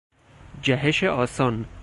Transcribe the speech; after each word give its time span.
جهش 0.63 1.03
آسان 1.03 1.65